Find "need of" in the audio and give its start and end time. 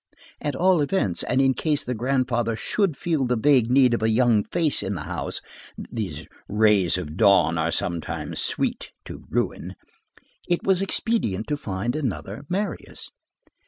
3.69-4.01